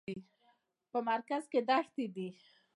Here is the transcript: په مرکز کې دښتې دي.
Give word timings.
په 0.91 0.99
مرکز 1.09 1.43
کې 1.51 1.59
دښتې 1.69 2.05
دي. 2.15 2.27